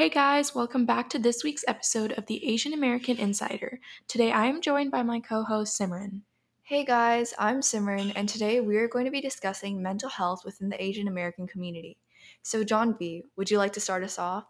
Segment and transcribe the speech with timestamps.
[0.00, 3.80] Hey guys, welcome back to this week's episode of the Asian American Insider.
[4.08, 6.22] Today I am joined by my co host Simran.
[6.62, 10.70] Hey guys, I'm Simran, and today we are going to be discussing mental health within
[10.70, 11.98] the Asian American community.
[12.40, 14.44] So, Jahnvi., would you like to start us off?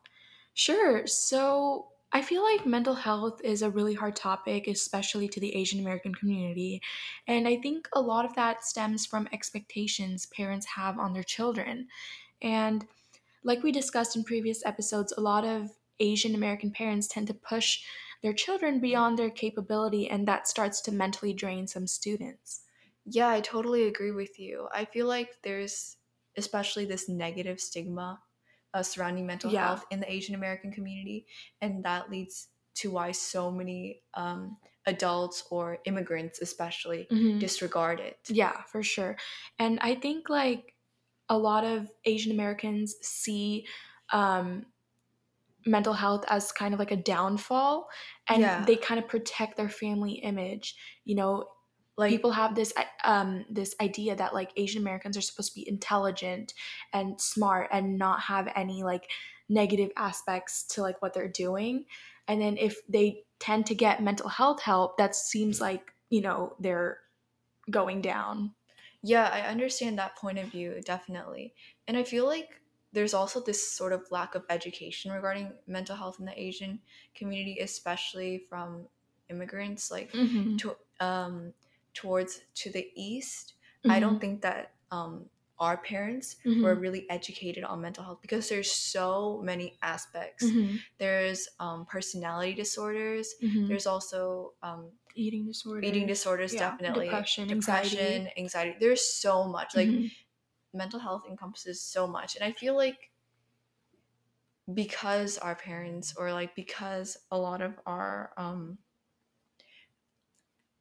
[0.54, 5.56] Sure, so I feel like mental health is a really hard topic, especially to the
[5.56, 6.80] Asian American community.
[7.26, 11.88] And I think a lot of that stems from expectations parents have on their children.
[12.40, 12.86] And
[13.42, 17.84] like we discussed in previous episodes, a lot of Asian American parents tend to push
[18.22, 22.64] their children beyond their capability, and that starts to mentally drain some students.
[23.04, 24.68] Yeah, I totally agree with you.
[24.72, 25.96] I feel like there's
[26.36, 28.22] especially this negative stigma
[28.72, 29.50] uh, surrounding mental Yeah.
[29.50, 31.26] health in the Asian American community,
[31.60, 37.40] and that leads to why so many um, adults or immigrants, especially, Mhm.
[37.40, 38.30] disregard it.
[38.30, 39.16] Yeah, for sure.
[39.58, 40.74] And I think like
[41.30, 43.66] a lot of Asian Americans see
[44.12, 44.66] um,
[45.66, 47.88] mental health as kind of like a downfall
[48.28, 48.64] and Yeah.
[48.66, 50.74] they kind of protect their family image.
[51.04, 51.50] You know,
[51.96, 52.72] Like, people have this
[53.04, 56.54] um this idea that like Asian Americans are supposed to be intelligent
[56.92, 59.10] and smart and not have any like
[59.50, 61.84] negative aspects to like what they're doing.
[62.26, 66.56] And then if they tend to get mental health help, that seems like, you know,
[66.60, 67.00] they're
[67.70, 68.54] going down.
[69.02, 71.54] Yeah, I understand that point of view, definitely.
[71.88, 72.60] And I feel like
[72.92, 76.80] there's also this sort of lack of education regarding mental health in the Asian
[77.14, 78.88] community, especially from
[79.28, 80.58] immigrants, like Mhm.
[80.58, 81.54] to, um,
[81.94, 83.54] towards to the east.
[83.88, 88.70] I don't think that um, our parents were really educated on mental health because there's
[88.72, 90.44] so many aspects.
[90.44, 90.82] Mhm.
[90.98, 93.34] There's um, personality disorders.
[93.42, 93.66] Mhm.
[93.68, 95.88] There's also um, eating disorders.
[95.88, 97.06] eating disorders, Yeah, definitely.
[97.06, 98.32] depression, depression, anxiety.
[98.38, 98.76] anxiety.
[98.80, 99.74] There's so much.
[99.74, 100.10] Like Mhm.
[100.72, 103.10] mental health encompasses so much and i feel like
[104.72, 108.78] because our parents or like because a lot of our um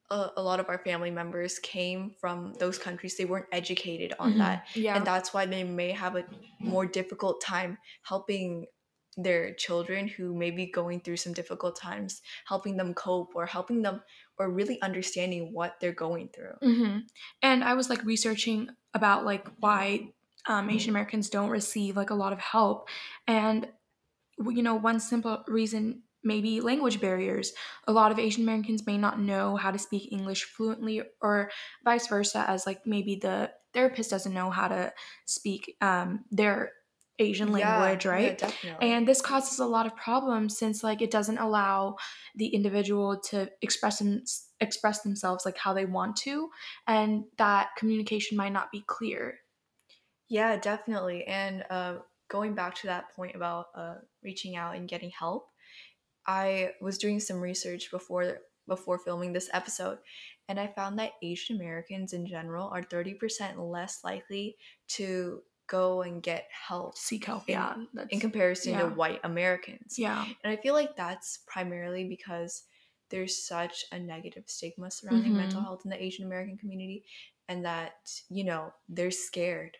[0.09, 4.33] a, a lot of our family members came from those countries they weren't educated on
[4.33, 4.37] Mhm.
[4.39, 4.95] that Yeah.
[4.97, 6.25] and that's why they may have a
[6.59, 8.65] more difficult time helping
[9.23, 13.81] their children who may be going through some difficult times helping them cope or helping
[13.81, 14.01] them
[14.37, 16.53] or really understanding what they're going through.
[16.61, 16.97] Hmm
[17.41, 20.13] And I was like researching about like why
[20.47, 22.89] um, Asian Americans don't receive like a lot of help,
[23.27, 23.67] and
[24.39, 27.53] you know one simple reason maybe language barriers.
[27.87, 31.51] A lot of Asian Americans may not know how to speak English fluently, or
[31.83, 34.93] vice versa, as like maybe the therapist doesn't know how to
[35.25, 36.71] speak um, their
[37.19, 38.37] Asian Yeah, language, yeah, right?
[38.37, 41.97] definitely And this causes a lot of problems since like it doesn't allow
[42.35, 44.23] the individual to express them,
[44.59, 46.49] express themselves like how they want to,
[46.87, 49.39] and that communication might not be clear.
[50.29, 51.25] Yeah, definitely.
[51.25, 51.95] And uh,
[52.29, 55.49] going back to that point about uh, reaching out and getting help,
[56.27, 58.37] I was doing some research before
[58.67, 59.97] before filming this episode,
[60.47, 64.57] and I found that Asian Americans in general are thirty percent less likely
[64.89, 67.75] to go and get help Seek help, In- yeah.
[67.93, 69.97] That's, in comparison to white Americans.
[69.97, 70.25] yeah.
[70.43, 72.63] And I feel like that's primarily because
[73.09, 75.37] there's such a negative stigma surrounding Mhm.
[75.37, 77.05] mental health in the Asian American community,
[77.47, 77.93] and that
[78.29, 79.77] you know they're scared.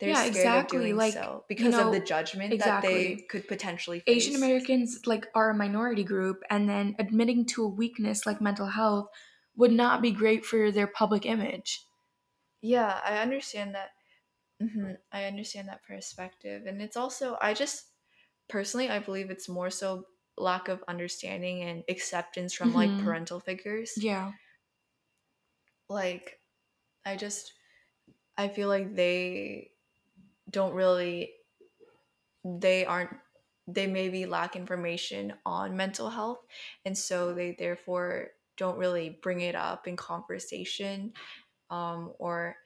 [0.00, 3.16] They're Yeah, scared exactly, of doing like, so because know, of the judgment that they
[3.30, 4.26] could potentially face.
[4.26, 8.66] Asian Americans like are a minority group, and then admitting to a weakness like mental
[8.68, 9.08] health
[9.56, 11.86] would not be great for their public image.
[12.62, 13.90] Yeah, I understand that.
[14.68, 17.92] Hmm I understand that perspective, and it's also I just
[18.48, 20.06] personally I believe it's more so
[20.38, 22.98] lack of understanding and acceptance from like Mhm.
[22.98, 23.92] parental figures.
[23.96, 24.32] Yeah.
[25.88, 26.40] Like
[27.04, 27.54] I just
[28.38, 29.72] I feel like they
[30.50, 31.34] don't really
[32.44, 33.16] they aren't
[33.68, 36.44] they maybe lack information on mental health
[36.84, 41.12] and so they therefore don't really bring it up in conversation
[41.70, 42.56] um, or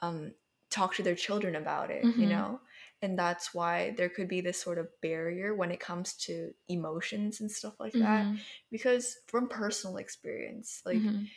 [0.00, 0.34] um,
[0.70, 2.26] talk to their children about it you Mhm.
[2.26, 2.60] know
[3.02, 7.40] and that's why there could be this sort of barrier when it comes to emotions
[7.40, 8.46] and stuff like that Mhm.
[8.70, 11.30] because from personal experience like Mhm.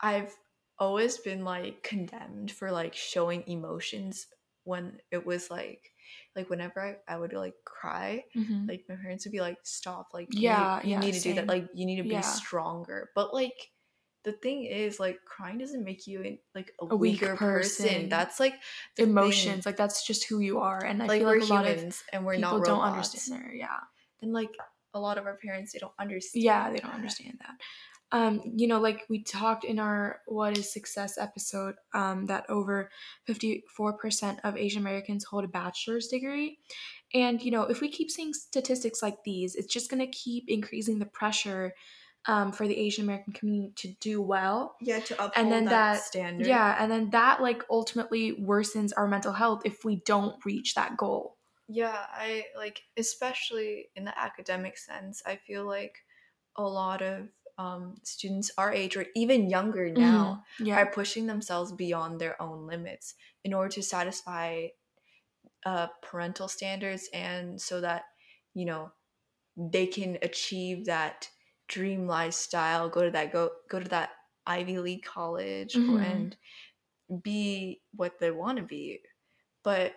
[0.00, 0.36] I've
[0.78, 4.26] always been like condemned for like showing emotions
[4.64, 5.92] when it was like
[6.36, 8.68] like whenever I, I would like cry Mhm.
[8.68, 11.34] like my parents would be like stop like Yeah, need, you yeah, need to do
[11.34, 12.22] that like you need to be Yeah.
[12.22, 13.70] stronger but like
[14.30, 17.86] the thing is like crying doesn't make you in, like a, A weak weaker person.
[17.86, 18.08] person.
[18.08, 18.54] that's like
[18.96, 19.10] the thing.
[19.10, 21.66] Emotions, like that's just who you are, and I like feel we're like a lot
[21.66, 23.54] of humans and we're people not don't robots understand there.
[23.54, 23.80] Yeah.
[24.22, 24.50] and like
[24.94, 27.56] a lot of our parents they don't understand Yeah, they don't understand that.
[28.18, 32.90] um, you know, like we talked in our What is Success episode, um, that over
[33.28, 36.58] 54% of Asian Americans hold a bachelor's degree.
[37.14, 40.44] And, you know, if we keep seeing statistics like these, it's just going to keep
[40.48, 41.74] increasing the pressure
[42.28, 44.76] um, for the Asian American community to do well.
[44.80, 46.46] Yeah, to uphold And then that, that, standard.
[46.46, 50.96] yeah, and then that like ultimately worsens our mental health if we don't reach that
[50.96, 51.38] goal.
[51.68, 55.98] Yeah, I like especially in the academic sense, I feel like
[56.56, 57.28] a lot of
[57.58, 60.66] um, students our age or even younger now Mhm.
[60.66, 60.76] Yeah.
[60.78, 63.14] are pushing themselves beyond their own limits
[63.44, 64.68] in order to satisfy
[65.66, 68.04] uh, parental standards and so that
[68.54, 68.92] you know
[69.56, 71.30] they can achieve that
[71.68, 74.10] dream lifestyle go to that go go to that
[74.46, 76.02] ivy league college Mhm.
[76.02, 76.36] and
[77.22, 79.00] be what they want to be
[79.64, 79.94] but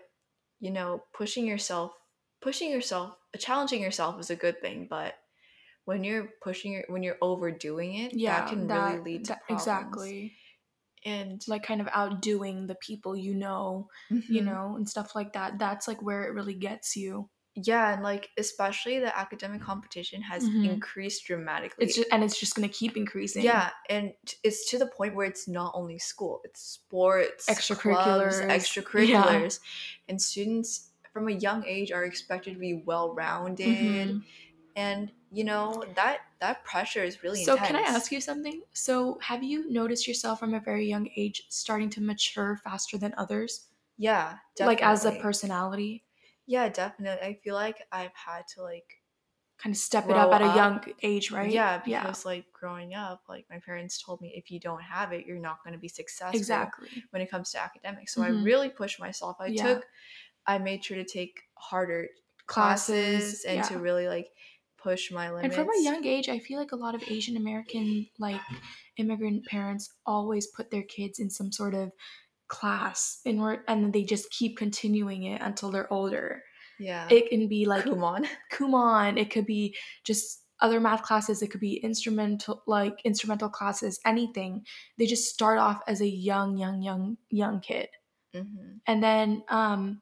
[0.60, 1.94] you know pushing yourself
[2.42, 5.16] pushing yourself challenging yourself is a good thing but
[5.86, 9.42] when you're pushing your when you're overdoing it yeah, that can really lead to that-
[9.48, 10.34] problems exactly.
[11.06, 14.46] and Like kind of outdoing the people you know, you Mhm.
[14.46, 15.58] know, and stuff like that.
[15.58, 17.30] That's like where it really gets you.
[17.56, 20.74] Yeah and like especially the academic competition has Mhm.
[20.74, 23.44] increased dramatically It's just and it's just gonna keep increasing.
[23.44, 28.40] yeah and t- it's to the point where it's not only school it's sports Extracurriculars,
[28.42, 29.60] clubs, extracurriculars
[30.08, 34.24] and students from a young age are expected to be well-rounded Mhm.
[34.78, 38.64] and you know that that pressure is really So intense can I ask you something?
[38.74, 43.14] So have you noticed yourself from a very young age starting to mature faster than
[43.18, 43.68] others?
[43.98, 44.66] yeah definitely.
[44.66, 46.06] Like as a personality?
[46.54, 49.02] Yeah definitely i feel like i've had to like
[49.58, 50.50] Kind of step it up at a up.
[50.50, 51.64] young age, right?
[51.64, 55.26] Yeah, because like growing up, like my parents told me if you don't have it,
[55.26, 57.04] you're not going to be successful exactly.
[57.12, 58.14] when it comes to academics.
[58.14, 58.26] So Mhm.
[58.26, 59.38] I really pushed myself.
[59.40, 59.76] I Yeah.
[59.76, 59.88] took
[60.48, 62.10] I made sure to take harder
[62.48, 64.30] classes, Classes, and to really like
[64.78, 65.44] push my limits.
[65.44, 68.42] And from a young age, I feel like a lot of Asian American like
[68.98, 71.92] immigrant parents always put their kids in some sort of
[72.52, 76.44] class in order, and then they just keep continuing it until they're older.
[76.78, 77.08] yeah.
[77.10, 78.28] It can be like Kumon.
[78.54, 84.00] Kumon, it could be just other math classes, it could be instrumental like instrumental classes,
[84.06, 84.64] anything.
[84.98, 87.90] They just start off as a young, young, young, young kid.
[88.36, 90.02] hmm And then um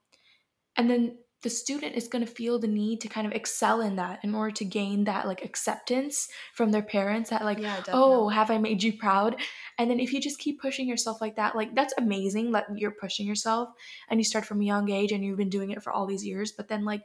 [0.75, 3.95] and then the student is going to feel the need to kind of excel in
[3.95, 8.27] that in order to gain that like acceptance from their parents that like yeah, oh
[8.29, 9.35] have i made you proud
[9.77, 12.91] and then if you just keep pushing yourself like that like that's amazing that you're
[12.91, 13.69] pushing yourself
[14.09, 16.25] and you start from a young age and you've been doing it for all these
[16.25, 17.01] years but then like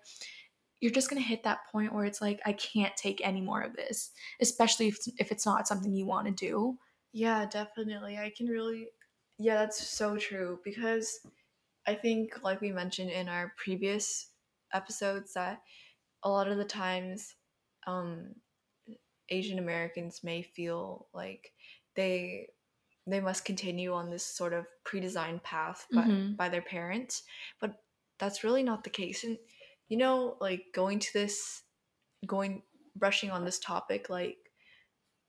[0.80, 3.62] you're just going to hit that point where it's like i can't take any more
[3.62, 4.10] of this
[4.40, 6.76] especially if, if it's not something you want to do
[7.14, 8.18] Yeah, definitely.
[8.18, 8.88] I can really
[9.38, 11.20] Yeah, that's so true because
[11.86, 14.30] I think like we mentioned in our previous
[14.72, 15.62] episodes that
[16.22, 17.34] a lot of the times
[17.86, 18.34] um
[19.30, 21.52] Asian Americans may feel like
[21.96, 22.48] they
[23.06, 26.36] they must continue on this sort of pre-designed path by, Mhm.
[26.36, 27.22] by their parents,
[27.60, 27.84] but
[28.18, 29.24] that's really not the case.
[29.24, 29.38] And
[29.88, 31.62] you know, like going to this
[32.26, 32.62] going
[32.96, 34.38] brushing on this topic like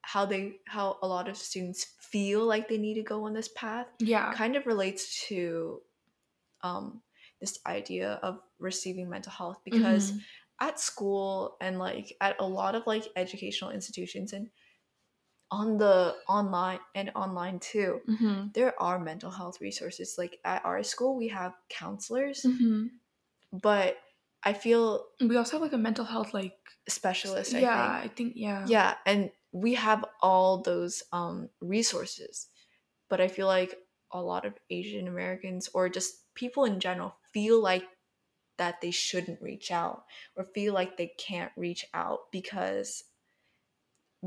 [0.02, 3.48] how they how a lot of students feel like they need to go on this
[3.48, 5.82] path yeah kind of relates to
[6.62, 7.02] um
[7.40, 10.20] this idea of receiving mental health because Mhm.
[10.60, 14.50] at school and like at a lot of like educational institutions and
[15.50, 18.52] on the online and online too Mhm.
[18.52, 22.90] there are mental health resources like at our school we have counselors Mhm.
[23.52, 23.98] but
[24.42, 26.58] i feel we also have like a mental health like
[26.88, 32.48] specialist i yeah think i think yeah yeah and we have all those um, resources
[33.08, 33.78] but i feel like
[34.12, 37.84] a lot of asian americans or just people in general feel like
[38.58, 40.04] that they shouldn't reach out
[40.36, 43.04] or feel like they can't reach out because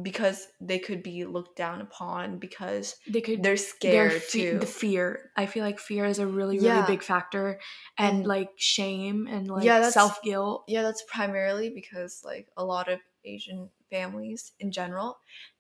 [0.02, 4.60] because they could be looked down upon because they could they're scared fe- too.
[4.60, 5.32] the fear.
[5.36, 6.86] I feel like fear is a really really Yeah.
[6.86, 7.60] big factor
[7.98, 10.66] and, And- like shame and like Yeah, self-guilt.
[10.68, 15.18] Yeah that's primarily because like a lot of asian families in general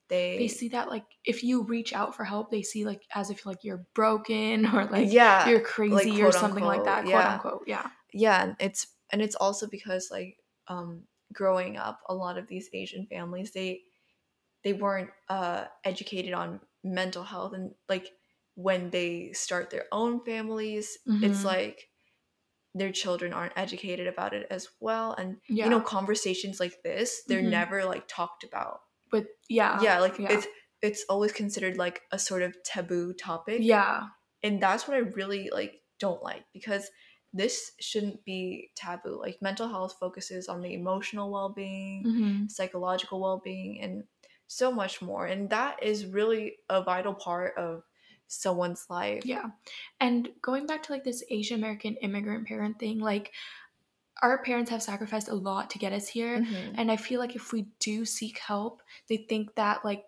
[0.09, 3.29] they, they see that like if you reach out for help they see like as
[3.29, 7.13] if like you're broken or like yeah you're crazy or quote something like that quote
[7.13, 7.33] yeah.
[7.33, 10.37] unquote yeah yeah and it's and it's also because like
[10.67, 13.81] um growing up a lot of these asian families they
[14.63, 18.09] they weren't uh educated on mental health and like
[18.55, 21.45] when they start their own families it's Mhm.
[21.45, 21.89] like
[22.75, 27.23] their children aren't educated about it as well and yeah you know conversations like this
[27.27, 27.49] they're Mhm.
[27.49, 30.31] never like talked about but yeah yeah like yeah.
[30.31, 30.47] it's
[30.81, 34.07] it's always considered like a sort of taboo topic yeah
[34.43, 36.89] and that's what i really like don't like because
[37.33, 42.51] this shouldn't be taboo like mental health focuses on the emotional well-being Mhm.
[42.51, 44.03] psychological well-being and
[44.47, 47.83] so much more and that is really a vital part of
[48.27, 49.47] someone's life Yeah.
[49.99, 53.31] And going back to like this Asian American immigrant parent thing, like
[54.21, 56.39] our parents have sacrificed a lot to get us here.
[56.39, 56.75] Mhm.
[56.75, 60.03] And I feel like if we do seek help, they think that like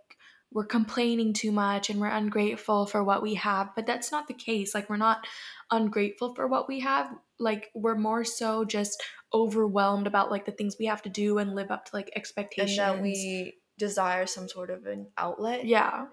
[0.54, 3.70] we're complaining too much and we're ungrateful for what we have.
[3.76, 4.76] But that's not the case.
[4.76, 5.26] Like we're not
[5.72, 7.10] ungrateful for what we have.
[7.40, 9.02] Like we're more so just
[9.34, 12.18] overwhelmed about like the things we have to do and live up to like and
[12.18, 12.78] expectations.
[12.78, 16.06] that we desire some sort of an outlet yeah.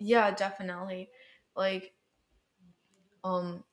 [0.00, 1.08] yeah definitely
[1.54, 1.94] like
[3.24, 3.64] um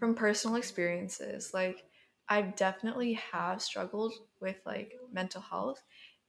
[0.00, 1.84] from personal experiences like
[2.28, 5.82] i definitely have struggled with like mental health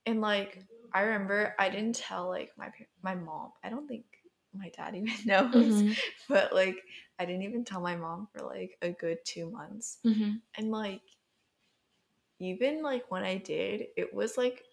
[0.05, 2.71] and like i remember i didn't tell like my
[3.01, 4.05] my mom i don't think
[4.53, 5.97] my dad even knows Mhm.
[6.29, 6.77] but like
[7.19, 10.41] i didn't even tell my mom for like a good two months Mhm.
[10.57, 11.01] and like
[12.39, 14.63] even like when i did it was like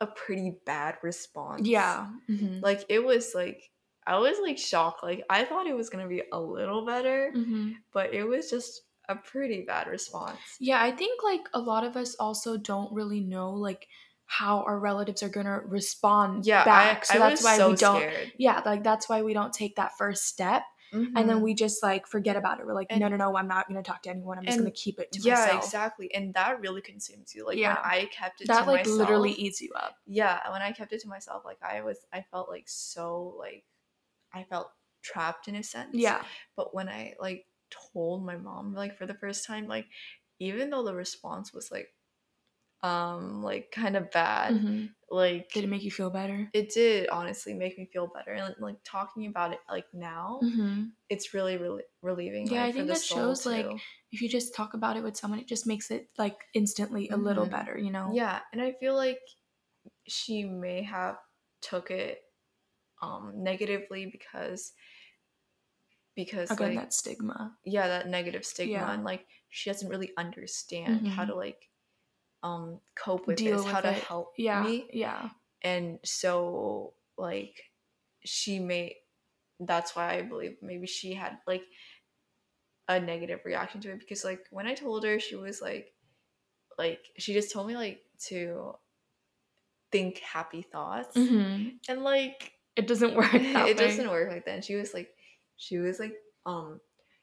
[0.00, 2.10] a pretty bad response Yeah.
[2.28, 2.62] Mhm.
[2.62, 3.70] like it was like
[4.06, 7.76] i was like shocked like i thought it was gonna be a little better Mhm.
[7.92, 11.96] but it was just a pretty bad response Yeah, I think like a lot of
[11.96, 13.86] us also don't really know like
[14.26, 16.98] how our relatives are gonna respond yeah back.
[17.02, 19.32] i, so I that's was why so we don't scared yeah, like that's why we
[19.34, 21.42] don't take that first step and then Mhm.
[21.42, 22.64] we just like forget about it.
[22.66, 24.38] We're like, no, And- no, no, I'm not gonna talk to anyone.
[24.38, 25.64] I'm just gonna keep it to yeah myself.
[25.64, 27.74] exactly and that really consumes you like Yeah.
[27.74, 29.96] when i kept it That to like myself literally eats you up.
[30.06, 33.64] yeah when i kept it to myself like i was i felt like so like
[34.32, 34.70] i felt
[35.02, 36.22] trapped in a sense Yeah.
[36.56, 39.86] but when i like told my mom like for the first time like
[40.38, 41.94] even though the response was like
[42.82, 44.94] um like kind of bad Mhm.
[45.10, 46.52] like Did it make you feel better?
[46.52, 50.96] it did honestly make me feel better and like talking about it like now hmm
[51.08, 53.76] it's really really relieving Yeah, like, I think that shows like
[54.12, 57.16] if you just talk about it with someone, it just makes it like instantly a
[57.16, 57.50] little Mhm.
[57.50, 58.12] better, you know?
[58.14, 59.20] yeah and i feel like
[60.08, 61.18] she may have
[61.62, 62.20] took it
[63.02, 64.72] um negatively because
[66.16, 67.56] because Again, like that stigma.
[67.64, 68.92] yeah that negative stigma Yeah.
[68.94, 71.28] and like she doesn't really understand how Mhm.
[71.28, 71.68] to like
[72.42, 74.62] um cope with Deal this how with to help Yeah.
[74.62, 75.30] me Yeah.
[75.62, 77.62] and so like
[78.24, 78.96] she may
[79.60, 81.64] that's why i believe maybe she had like
[82.88, 85.92] a negative reaction to it because like when i told her she was like
[86.78, 88.74] like she just told me like to
[89.92, 93.82] think happy thoughts hmm and like It doesn't work that it way.
[93.86, 95.15] doesn't work like that and she was like
[95.56, 96.14] she was like
[96.46, 96.80] um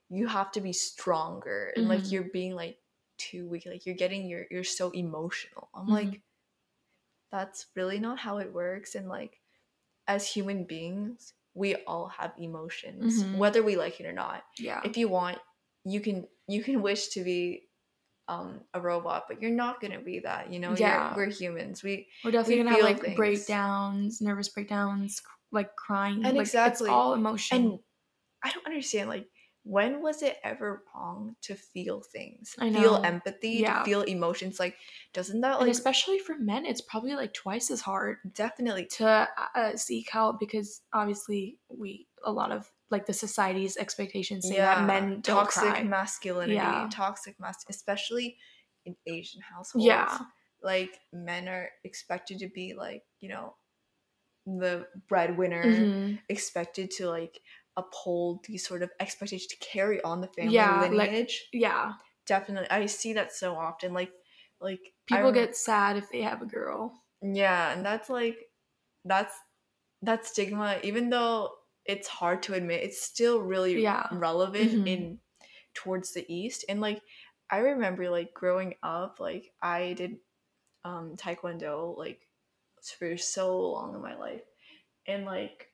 [0.10, 2.12] you have to be stronger and like Mhm.
[2.12, 2.78] you're being like
[3.18, 5.92] too weak like you're getting you're you're so emotional i'm Mhm.
[5.92, 6.22] like
[7.32, 9.40] that's really not how it works and like
[10.08, 13.38] as human beings we all have emotions Mhm.
[13.38, 14.82] whether we like it or not Yeah.
[14.84, 15.40] if you want
[15.86, 17.70] you can you can wish to be
[18.28, 21.10] um a robot but you're not gonna be that you know Yeah.
[21.16, 23.16] you're, we're humans we We're definitely we gonna have like things.
[23.18, 25.22] breakdowns, nervous breakdowns,
[25.52, 26.26] like crying.
[26.26, 26.88] And like exactly.
[26.90, 27.58] it's all emotion.
[27.58, 27.80] and
[28.44, 29.28] i don't understand like
[29.66, 33.80] when was it ever wrong to feel things I feel empathy Yeah.
[33.80, 34.76] to feel emotions like
[35.14, 39.30] doesn't that and like especially for men, it's probably like twice as hard definitely to
[39.56, 44.86] uh, seek help because obviously we a lot of like the society's expectations say that
[44.86, 45.84] men toxic cry.
[45.84, 46.90] masculinity Yeah.
[46.92, 48.38] toxic mas especially
[48.86, 50.18] in asian households Yeah.
[50.62, 53.56] like men are expected to be like you know
[54.46, 56.20] the breadwinner Mhm.
[56.30, 57.40] expected to like
[57.78, 61.94] uphold these sort of expectations to carry on the family Yeah, like- lineage Yeah.
[62.26, 64.12] definitely i see that so often like
[64.62, 66.94] like People rem- get sad if they have a girl.
[67.22, 68.38] yeah and that's like
[69.06, 69.36] that's
[70.02, 71.50] that stigma even though
[71.86, 74.08] it's hard to admit it's still really Yeah.
[74.12, 74.88] relevant Mhm.
[74.88, 75.20] in
[75.74, 77.02] towards the east and like
[77.50, 80.18] i remember like growing up like i did
[80.86, 82.28] um taekwondo like
[83.00, 84.44] for so long in my life
[85.08, 85.73] and like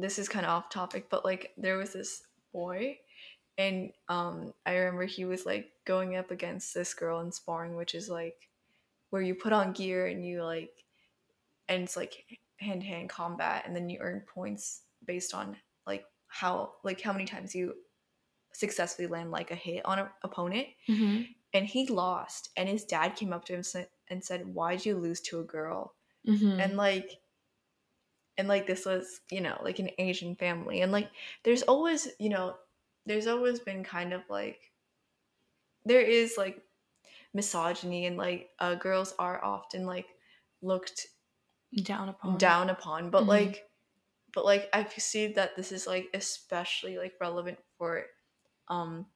[0.00, 2.96] this is kind of off topic but like there was this boy
[3.58, 7.94] and um i remember he was like going up against this girl in sparring which
[7.94, 8.48] is like
[9.10, 10.70] where you put on gear and you like
[11.68, 12.24] and it's like
[12.58, 17.12] hand to hand combat and then you earn points based on like how like how
[17.12, 17.74] many times you
[18.52, 20.66] successfully land like a hit on an opponent.
[20.86, 23.62] Hmm and he lost and his dad came up to him
[24.08, 25.94] and said why'd you lose to a girl?
[26.26, 27.19] Hmm and like
[28.40, 31.10] and like this was you know like an asian family and like
[31.44, 32.56] there's always you know
[33.06, 34.72] there's always been kind of like
[35.84, 36.62] there is like
[37.34, 40.06] misogyny and like uh, girls are often like
[40.62, 41.08] looked
[41.82, 42.38] down upon.
[42.38, 43.28] down upon but Mhm.
[43.28, 43.70] like
[44.34, 48.06] but like i see that this is like especially like relevant for
[48.68, 49.06] um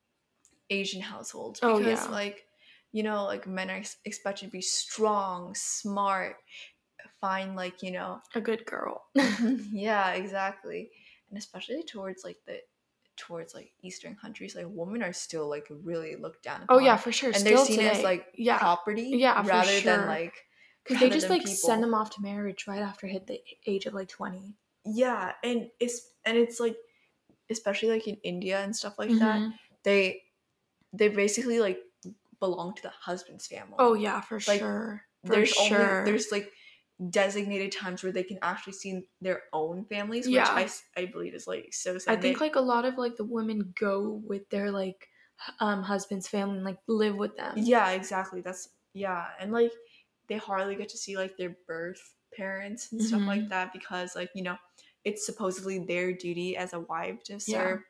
[0.71, 2.11] asian households Oh, because yeah.
[2.11, 2.47] like
[2.93, 6.37] you know like men are expected to be strong smart
[7.25, 8.97] find like you know A good girl.
[9.89, 10.91] yeah exactly
[11.29, 12.57] and especially towards like the
[13.17, 17.13] towards like eastern countries like women are still like really looked down oh yeah, for
[17.13, 17.31] sure.
[17.35, 17.91] and they're seen today.
[17.99, 18.59] as like yeah.
[18.59, 19.97] property Yeah, rather sure.
[19.97, 20.35] than like
[20.83, 21.69] Because they just like people.
[21.69, 23.41] send them off to marriage right after hit the
[23.73, 24.57] age of like 20.
[24.85, 26.77] yeah and it's and it's like
[27.51, 29.53] especially like in india and stuff like that Mhm.
[29.85, 30.01] they
[30.93, 31.79] they basically like
[32.41, 35.03] belong to the husband's family Oh yeah, for Like, sure.
[35.25, 35.81] For there's sure.
[35.81, 36.49] only there's like
[37.11, 40.49] designated times where they can actually see their own families which Yeah.
[40.49, 43.25] I, I believe is like so sad I think like a lot of like the
[43.25, 45.09] women go with their like
[45.61, 47.55] um husband's family and like live with them.
[47.59, 49.73] yeah exactly that's yeah and like
[50.29, 53.49] they hardly get to see like their birth parents and stuff like Mhm.
[53.51, 54.57] that because like you know
[55.05, 57.41] it's supposedly their duty as a wife to Yeah.
[57.41, 57.81] serve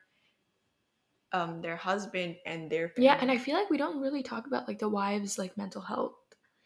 [1.33, 3.07] um their husband and their family.
[3.07, 5.83] Yeah, and I feel like we don't really talk about like the wives like mental
[5.83, 6.15] health.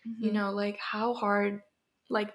[0.04, 0.34] You Mhm.
[0.34, 1.62] know, like how hard
[2.08, 2.32] like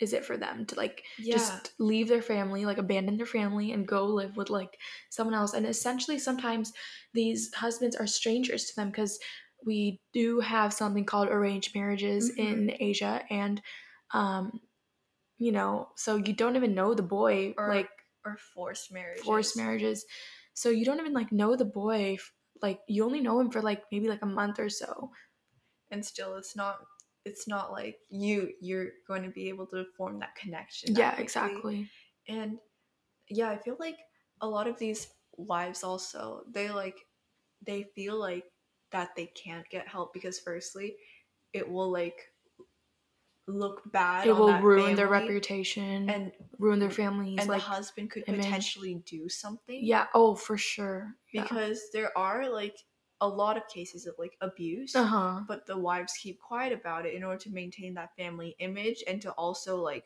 [0.00, 3.70] is it for them to like yeah just leave their family, like abandon their family
[3.72, 4.76] and go live with like
[5.10, 5.54] someone else.
[5.54, 6.72] And essentially sometimes
[7.14, 9.18] these husbands are strangers to them because
[9.64, 13.62] we do have something called arranged marriages in Asia and
[14.12, 14.60] um
[15.38, 17.88] you know, so you don't even know the boy Or like
[18.24, 20.04] or forced marriages forced marriages.
[20.54, 22.18] So you don't even like know the boy
[22.60, 25.10] like you only know him for like maybe like a month or so.
[25.90, 26.78] and still it's not
[27.24, 31.08] it's not like you you're going to be able to form that connection that Yeah,
[31.10, 31.22] quickly.
[31.24, 31.88] exactly.
[32.28, 32.58] and
[33.28, 33.96] yeah i feel like
[34.40, 36.96] a lot of these wives also they like
[37.64, 38.44] they feel like
[38.90, 40.96] that they can't get help because firstly
[41.52, 42.28] it will like
[43.48, 47.66] look bad It on will ruin their reputation, and ruin their families and like the
[47.66, 48.44] husband could image.
[48.44, 51.14] potentially do something yeah, oh for sure.
[51.32, 51.42] Yeah.
[51.42, 52.76] because there are like
[53.22, 55.40] a lot of cases of like abuse uh-huh.
[55.48, 59.22] but the wives keep quiet about it in order to maintain that family image and
[59.22, 60.04] to also like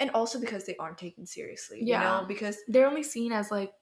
[0.00, 1.98] and also because they aren't taken seriously Yeah.
[1.98, 3.72] you know because They're only seen as like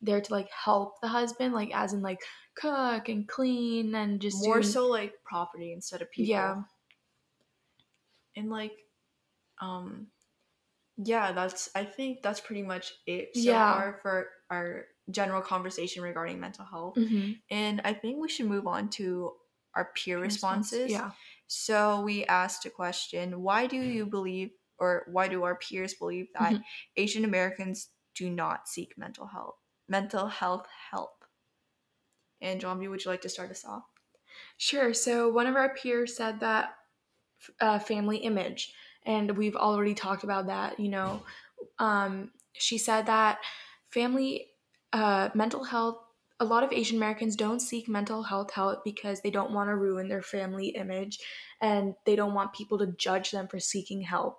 [0.00, 2.20] there to like help the husband, like as in like
[2.54, 6.62] cook and clean and just more do- so like property instead of people Yeah.
[8.36, 8.72] and like
[9.60, 10.08] um
[10.96, 13.72] yeah that's i think that's pretty much it so Yeah.
[13.74, 17.40] far for our general conversation regarding mental health Mhm.
[17.50, 19.32] and i think we should move on to
[19.74, 21.10] our peer Response- responses Yeah.
[21.48, 26.26] So we asked a question Why do you believe, or why do our peers believe
[26.32, 26.64] that Mhm.
[26.96, 29.56] Asian Americans do not seek mental health?
[29.86, 31.24] Mental health help.
[32.40, 33.84] And John would you like to start us off?
[34.56, 34.92] Sure.
[34.92, 36.76] So one of our peers said that
[37.60, 38.72] uh, family image,
[39.04, 40.80] and we've already talked about that.
[40.80, 41.22] You know,
[41.78, 43.38] um, she said that
[43.90, 44.48] family
[44.96, 45.98] uh, mental health.
[46.40, 49.76] A lot of Asian Americans don't seek mental health help because they don't want to
[49.76, 51.18] ruin their family image,
[51.60, 54.38] and they don't want people to judge them for seeking help.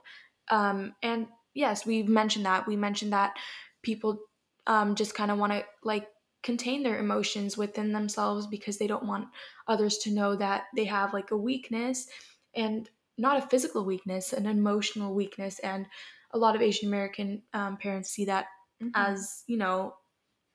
[0.49, 2.67] Um, and yes, we've mentioned that.
[2.67, 3.37] We mentioned that
[3.83, 4.19] people
[4.65, 6.07] um, just kind of want to like
[6.43, 9.27] contain their emotions within themselves because they don't want
[9.67, 12.07] others to know that they have like a weakness
[12.55, 15.59] and not a physical weakness, an emotional weakness.
[15.59, 15.85] And
[16.31, 18.47] a lot of Asian American um, parents see that
[18.79, 18.91] Mm-hmm.
[18.93, 19.95] as, you know,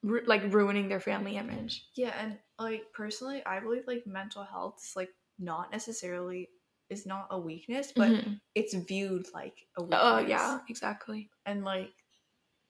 [0.02, 1.86] ru- like ruining their family image.
[1.94, 6.48] yeah, and like personally, I believe like mental health is like not necessarily
[6.90, 8.40] is not a weakness, but Mhm.
[8.54, 10.00] it's viewed like a weakness.
[10.02, 11.30] Oh, yeah, exactly.
[11.46, 11.92] and like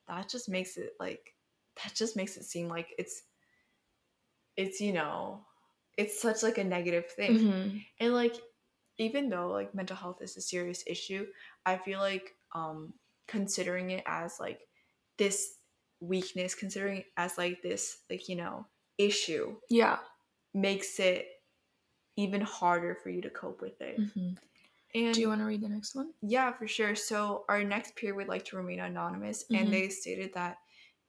[0.09, 1.35] that just makes it like
[1.83, 3.23] that just makes it seem like it's
[4.57, 5.45] it's you know
[5.97, 7.87] it's such like a negative thing Mhm.
[8.01, 8.37] and like
[8.99, 11.27] even though like mental health is a serious issue
[11.65, 12.93] i feel like um
[13.27, 14.61] considering it as like
[15.19, 15.59] this
[16.03, 18.67] weakness considering as like this like you know
[18.99, 20.01] issue Yeah.
[20.55, 21.29] makes it
[22.17, 24.39] even harder for you to cope with it Mhm.
[24.95, 26.15] and Do you want to read the next one?
[26.23, 26.95] Yeah, for sure.
[26.97, 29.57] So our next peer would like to remain anonymous, Mhm.
[29.61, 30.59] and they stated that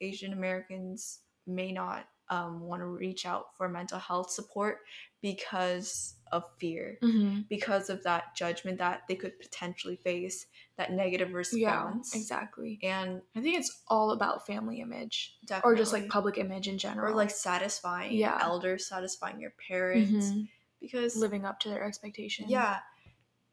[0.01, 4.77] Asian Americans may not um, want to reach out for mental health support
[5.21, 7.41] because of fear, Mm-hmm.
[7.47, 12.11] because of that judgment that they could potentially face, that negative response.
[12.13, 12.79] Yeah, exactly.
[12.81, 16.77] And I think it's all about family image definitely, or just like public image in
[16.79, 17.11] general.
[17.11, 18.37] or like satisfying Yeah.
[18.41, 20.47] elders, satisfying your parents, Mhm.
[20.81, 22.49] because living up to their expectations.
[22.49, 22.79] Yeah.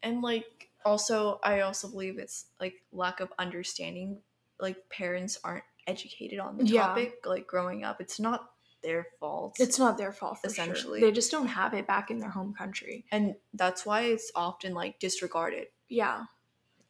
[0.03, 4.21] And like also I also believe it's like lack of understanding.
[4.59, 6.87] Like parents aren't educated on the Yeah.
[6.87, 8.01] topic like growing up.
[8.01, 8.49] It's not
[8.81, 9.55] their fault.
[9.59, 10.71] It's not their fault Essentially.
[10.73, 11.01] essentially.
[11.01, 13.05] They just don't have it back in their home country.
[13.11, 15.67] and that's why it's often like disregarded.
[15.87, 16.25] Yeah.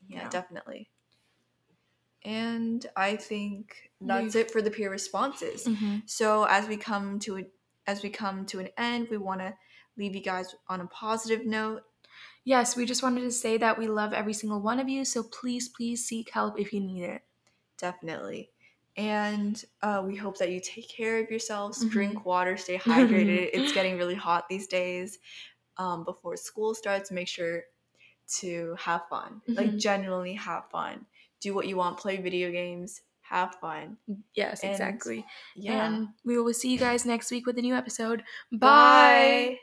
[0.08, 0.30] Yeah, Yeah.
[0.30, 0.90] definitely.
[2.24, 5.66] And I think that's We've- it for the peer responses.
[5.66, 5.98] Mm-hmm.
[6.06, 7.44] So as we come to a,
[7.88, 9.56] as we come to an end, we want to
[9.98, 11.82] leave you guys on a positive note.
[12.44, 15.24] Yes, we just wanted to say that we love every single one of you, so
[15.24, 17.22] please, please seek help if you need it.
[17.78, 18.50] Definitely.
[19.02, 21.90] And uh, we hope that you take care of yourselves, Mhm.
[21.90, 23.50] drink water, stay hydrated.
[23.54, 25.18] it's getting really hot these days.
[25.78, 27.64] Um, before school starts, make sure
[28.40, 29.42] to have fun.
[29.48, 29.80] Like, Mhm.
[29.80, 31.06] genuinely have fun.
[31.42, 33.98] Do what you want, play video games, have fun.
[34.36, 35.26] Yes, And- exactly.
[35.56, 35.86] Yeah.
[35.86, 38.24] And we will see you guys next week with a new episode.
[38.52, 38.58] Bye.
[38.68, 39.60] Bye.